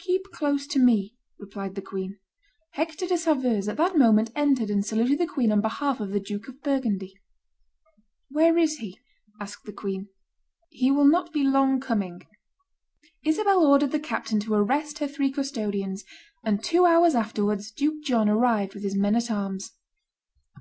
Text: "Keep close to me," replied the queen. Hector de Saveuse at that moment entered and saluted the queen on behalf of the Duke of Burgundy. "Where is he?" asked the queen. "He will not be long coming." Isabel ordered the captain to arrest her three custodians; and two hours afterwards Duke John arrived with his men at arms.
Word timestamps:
"Keep 0.00 0.32
close 0.32 0.66
to 0.66 0.80
me," 0.80 1.14
replied 1.38 1.76
the 1.76 1.80
queen. 1.80 2.18
Hector 2.72 3.06
de 3.06 3.16
Saveuse 3.16 3.68
at 3.68 3.76
that 3.76 3.96
moment 3.96 4.32
entered 4.34 4.70
and 4.70 4.84
saluted 4.84 5.18
the 5.18 5.26
queen 5.28 5.52
on 5.52 5.60
behalf 5.60 6.00
of 6.00 6.10
the 6.10 6.18
Duke 6.18 6.48
of 6.48 6.60
Burgundy. 6.62 7.14
"Where 8.28 8.58
is 8.58 8.78
he?" 8.78 8.98
asked 9.40 9.66
the 9.66 9.72
queen. 9.72 10.08
"He 10.70 10.90
will 10.90 11.06
not 11.06 11.32
be 11.32 11.44
long 11.44 11.78
coming." 11.78 12.26
Isabel 13.24 13.64
ordered 13.64 13.92
the 13.92 14.00
captain 14.00 14.40
to 14.40 14.54
arrest 14.54 14.98
her 14.98 15.06
three 15.06 15.30
custodians; 15.30 16.04
and 16.44 16.60
two 16.64 16.84
hours 16.84 17.14
afterwards 17.14 17.70
Duke 17.70 18.02
John 18.02 18.28
arrived 18.28 18.74
with 18.74 18.82
his 18.82 18.96
men 18.96 19.14
at 19.14 19.30
arms. 19.30 19.74